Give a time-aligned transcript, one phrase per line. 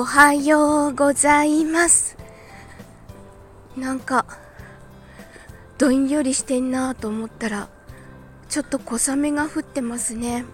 [0.00, 2.16] おはようございます。
[3.76, 4.24] なんか
[5.76, 7.68] どんよりしてんなと思ったら
[8.48, 10.46] ちょっと小雨が降ってますね。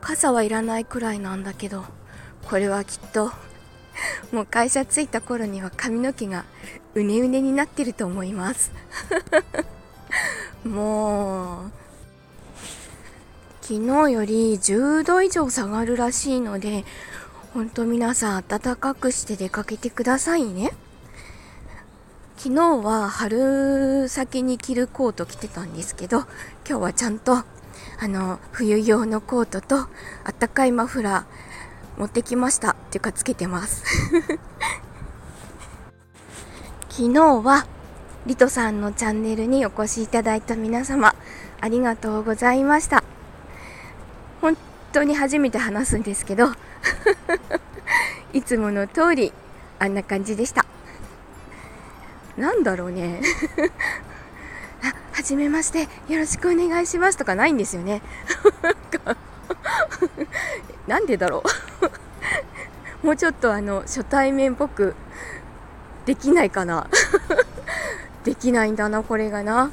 [0.00, 1.84] 傘はいらないくらいなんだけど
[2.48, 3.30] これはきっと
[4.32, 6.46] もう会社着いた頃には髪の毛が
[6.94, 8.72] うねうねになってると思います。
[10.64, 11.70] もう
[13.60, 16.86] 昨日より10度以上下がるらしいので
[17.54, 20.72] 本当皆さん暖かくして出かけてくださいね。
[22.36, 26.22] 昨日は春先に着るコート着てたんですけど
[26.68, 27.46] 今日はちゃんとあ
[28.08, 29.88] の冬用のコートとあ
[30.32, 32.72] ったかいマフラー持ってきました。
[32.72, 33.84] っていうかつけてます。
[36.90, 37.66] 昨日は
[38.26, 41.14] リトさんのチャンネルにお越しいただいた皆様
[41.60, 43.03] ありがとうございました。
[44.94, 46.52] 当に初めて話すんですけど
[48.32, 49.32] いつもの通り
[49.80, 50.64] あんな感じでした。
[52.36, 53.20] なんだろうね。
[54.82, 58.02] あはじめましてよろしくお願いしますとかないんですよね。
[60.86, 61.42] なんでだろ
[63.02, 63.06] う。
[63.06, 64.94] もうちょっとあの初対面っぽく
[66.06, 66.86] できないかな。
[68.22, 69.70] できないんだなこれがな。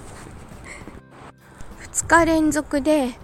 [1.93, 3.20] 2日連続で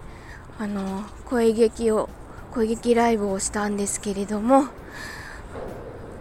[0.58, 2.08] あの声劇を
[2.52, 4.64] 声劇ライブをしたんですけれども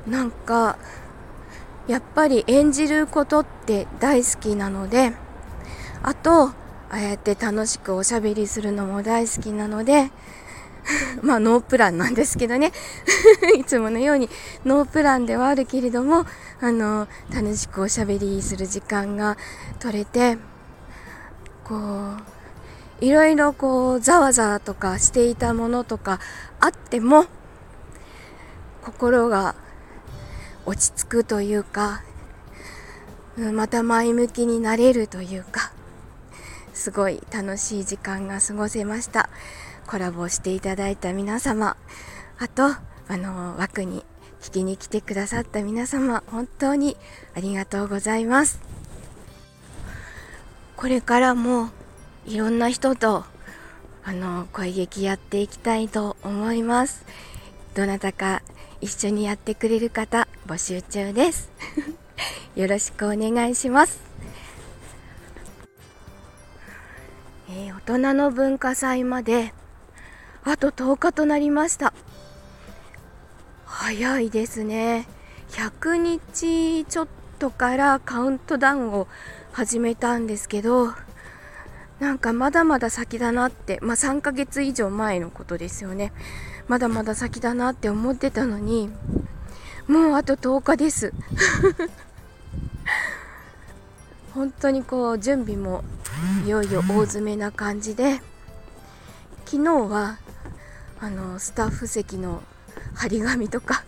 [0.07, 0.77] なんか
[1.88, 5.13] やっぱり演じることって大好きなので
[6.03, 6.55] あとあ
[6.91, 10.11] あやって楽しくおしゃべりするのも大好きなので
[11.21, 12.71] まあノープランなんですけどね。
[13.58, 14.30] いつものように
[14.65, 16.25] ノープランではあるけれども
[16.61, 19.35] あの楽しくおしゃべりする時間が
[19.80, 20.38] 取れて
[21.65, 22.36] こう
[22.99, 26.19] いろいろこうざわざわとかしていたものとか
[26.59, 27.25] あっても
[28.83, 29.55] 心が
[30.65, 32.03] 落ち着くというか
[33.53, 35.71] また前向きになれるというか
[36.73, 39.30] すごい楽しい時間が過ごせました。
[39.87, 41.77] コラボしていただいた皆様
[42.39, 42.77] あとあ
[43.15, 44.03] の枠に
[44.41, 46.97] 聞きに来てくださった皆様本当に
[47.36, 48.59] ありがとうございます。
[50.75, 51.69] これからも
[52.27, 53.23] いろんな人と
[54.04, 57.05] あの声劇やっていきたいと思います。
[57.73, 58.42] どなたか
[58.82, 61.49] 一緒にやってくれる方募集中です。
[62.58, 64.02] よろしくお願いします。
[67.49, 69.54] えー、大人の文化祭まで
[70.43, 71.93] あと10日となりました。
[73.66, 75.08] 早いですね。
[75.52, 77.08] 100日ちょっ
[77.39, 79.08] とからカウントダウンを
[79.54, 80.93] 始めたんですけど
[81.99, 86.13] なんかまだまだ先だなって、まあ、3ヶ月以上前のことですよね。
[86.67, 88.89] まだまだ先だなって思ってたのに
[89.87, 91.13] もうあと10日です。
[94.33, 95.83] 本当にこう準備も
[96.45, 98.21] いよいよ大詰めな感じで
[99.45, 100.19] 昨日は
[100.99, 102.43] あのスタッフ席の
[102.93, 103.83] 張り紙とか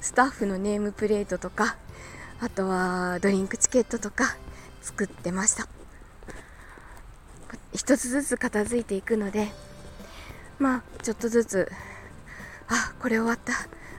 [0.00, 1.76] スタッフのネームプレートとか
[2.40, 4.36] あとはドリンクチケットとか
[4.80, 5.68] 作ってました。
[7.78, 9.52] 一つずつ片付いていくので
[10.58, 11.70] まあちょっとずつ
[12.66, 13.52] あこれ終わった。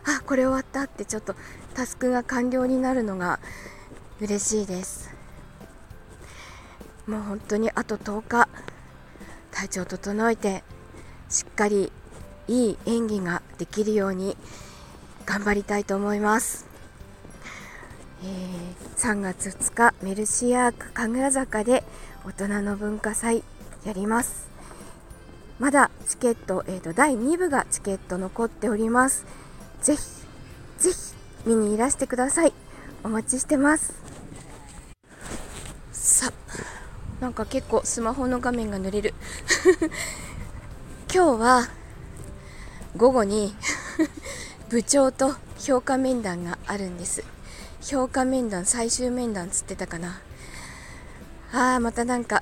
[0.06, 1.34] あこれ終わったってちょっと
[1.75, 3.39] タスクが完了になるのが
[4.19, 5.09] 嬉しいです。
[7.07, 8.50] もう本当にあと10日
[9.51, 10.63] 体調整えて
[11.29, 11.91] しっかり
[12.50, 14.35] いい演技ができるように
[15.25, 16.68] 頑張りたいと思います、
[18.23, 21.84] えー、3月2日メルシアーク神楽坂で
[22.25, 23.44] 大人の文化祭。
[23.85, 24.50] やります。
[25.59, 29.25] まだチケット、えーと、第2部がチケット残っております。
[29.81, 30.01] ぜひ
[30.78, 30.97] ぜひ
[31.45, 32.53] 見にいらしてください。
[33.03, 33.94] お待ちしてます。
[35.91, 36.31] さ
[37.19, 39.13] なんか結構スマホの画面が濡れる。
[41.13, 41.68] 今日は
[42.95, 43.56] 午後に
[44.69, 47.24] 部長と評価面談があるんです。
[47.81, 50.21] 評価面談最終面談つってたかな。
[51.51, 52.42] あーまたなんか。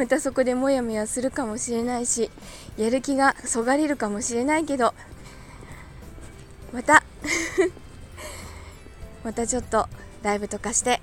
[0.00, 2.30] またそこでモヤモヤするかもしれないし
[2.78, 4.94] やる気がそがれるかもしれないけど
[6.72, 7.04] また
[9.22, 9.90] またちょっと
[10.22, 11.02] ライブとかして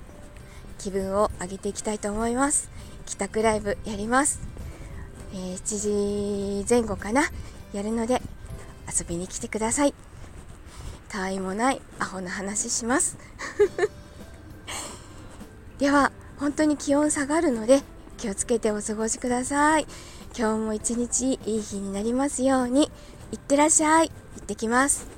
[0.80, 2.70] 気分を上げていきたいと思います。
[3.06, 4.40] 帰宅ライブやります、
[5.32, 7.22] えー、7時前後かな。
[7.72, 8.20] やるので
[8.88, 9.94] 遊びに来てください。
[11.08, 13.16] たわいもないアホな話します。
[15.78, 16.10] では
[16.40, 17.84] 本当に気温下がるので
[18.18, 19.86] 気をつけてお過ごしください。
[20.36, 22.90] 今日も一日いい日になりますように。
[23.32, 24.08] いってらっしゃい。
[24.08, 24.12] 行
[24.42, 25.17] ってきます。